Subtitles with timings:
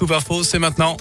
[0.00, 0.96] Scoop Info, c'est maintenant.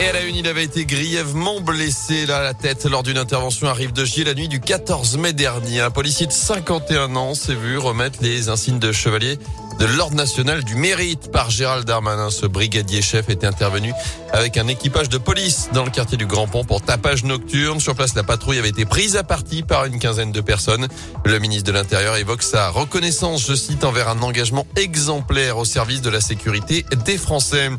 [0.00, 3.16] Et à la une, il avait été grièvement blessé là, à la tête lors d'une
[3.16, 5.82] intervention à Rive de Gier la nuit du 14 mai dernier.
[5.82, 9.38] Un policier de 51 ans s'est vu remettre les insignes de chevalier
[9.78, 12.30] de l'Ordre national du mérite par Gérald Darmanin.
[12.30, 13.92] Ce brigadier chef était intervenu
[14.32, 17.80] avec un équipage de police dans le quartier du Grand Pont pour tapage nocturne.
[17.80, 20.88] Sur place, la patrouille avait été prise à partie par une quinzaine de personnes.
[21.24, 26.02] Le ministre de l'Intérieur évoque sa reconnaissance, je cite, envers un engagement exemplaire au service
[26.02, 27.70] de la sécurité des Français.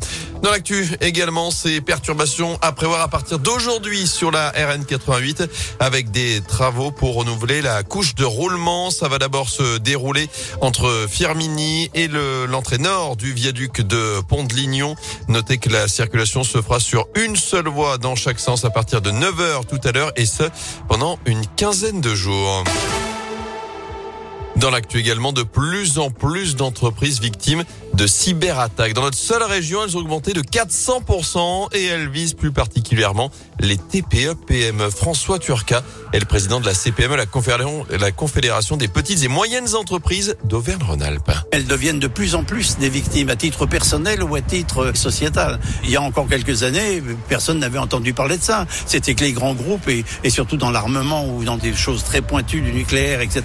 [0.42, 6.12] Dans l'actu également, ces perturbations à prévoir à partir d'aujourd'hui sur la RN 88 avec
[6.12, 8.92] des travaux pour renouveler la couche de roulement.
[8.92, 10.30] Ça va d'abord se dérouler
[10.62, 12.08] entre Firmini et
[12.48, 14.96] l'entrée nord du viaduc de Pont-de-Lignon.
[15.30, 19.02] Notez que la circulation se fera sur une seule voie dans chaque sens à partir
[19.02, 20.44] de 9h tout à l'heure et ce
[20.88, 22.64] pendant une quinzaine de jours.
[24.58, 27.66] Dans l'actu également, de plus en plus d'entreprises victimes
[27.96, 28.94] de cyberattaques.
[28.94, 33.78] Dans notre seule région, elles ont augmenté de 400% et elles visent plus particulièrement les
[33.78, 34.90] TPE-PME.
[34.90, 39.28] François Turca est le président de la CPME, la Confédération, la Confédération des petites et
[39.28, 41.32] moyennes entreprises d'Auvergne-Rhône-Alpes.
[41.52, 45.60] Elles deviennent de plus en plus des victimes à titre personnel ou à titre sociétal.
[45.84, 48.66] Il y a encore quelques années, personne n'avait entendu parler de ça.
[48.86, 52.22] C'était que les grands groupes et, et surtout dans l'armement ou dans des choses très
[52.22, 53.44] pointues du nucléaire, etc.,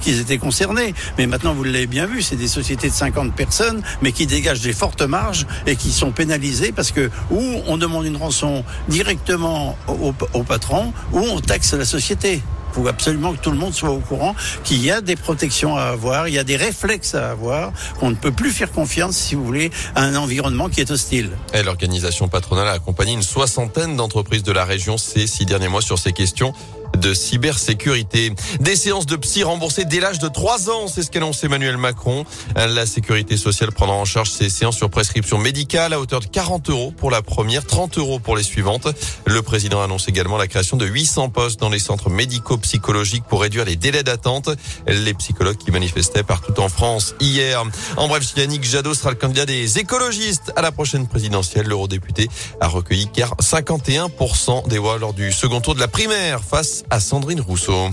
[0.00, 0.94] qu'ils étaient concernés.
[1.18, 4.60] Mais maintenant, vous l'avez bien vu, c'est des sociétés de 50 personnes mais qui dégagent
[4.60, 9.76] des fortes marges et qui sont pénalisés parce que ou on demande une rançon directement
[9.86, 12.42] au, au patron ou on taxe la société.
[12.70, 15.76] Il faut absolument que tout le monde soit au courant qu'il y a des protections
[15.76, 19.16] à avoir, il y a des réflexes à avoir, qu'on ne peut plus faire confiance,
[19.16, 21.30] si vous voulez, à un environnement qui est hostile.
[21.54, 25.80] Et l'organisation patronale a accompagné une soixantaine d'entreprises de la région ces six derniers mois
[25.80, 26.52] sur ces questions
[26.96, 28.32] de cybersécurité.
[28.60, 32.24] Des séances de psy remboursées dès l'âge de 3 ans, c'est ce qu'annonce Emmanuel Macron.
[32.56, 36.70] La sécurité sociale prendra en charge ces séances sur prescription médicale à hauteur de 40
[36.70, 38.88] euros pour la première, 30 euros pour les suivantes.
[39.26, 43.64] Le président annonce également la création de 800 postes dans les centres médico-psychologiques pour réduire
[43.64, 44.50] les délais d'attente.
[44.86, 47.62] Les psychologues qui manifestaient partout en France hier.
[47.96, 51.66] En bref, Yannick Jadot sera le candidat des écologistes à la prochaine présidentielle.
[51.66, 52.28] L'eurodéputé
[52.60, 57.00] a recueilli car 51% des voix lors du second tour de la primaire face à
[57.00, 57.90] Sandrine Rousseau.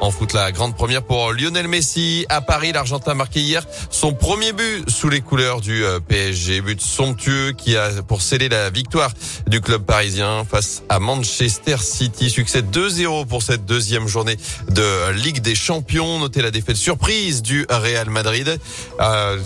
[0.00, 2.24] En foot, la grande première pour Lionel Messi.
[2.30, 6.62] À Paris, l'Argentin a marqué hier son premier but sous les couleurs du euh, PSG.
[6.62, 9.12] But somptueux qui a pour sceller la victoire
[9.46, 12.30] du club parisien face à Manchester City.
[12.30, 14.38] Succès 2-0 pour cette deuxième journée
[14.70, 16.18] de Ligue des Champions.
[16.18, 18.58] Notez la défaite surprise du Real Madrid
[19.00, 19.38] euh,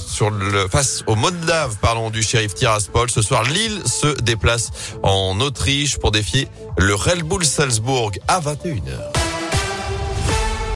[0.71, 3.11] face au Moldave, parlons du shérif Tiraspol.
[3.11, 4.71] Ce soir, Lille se déplace
[5.03, 9.24] en Autriche pour défier le Red Bull Salzbourg à 21h.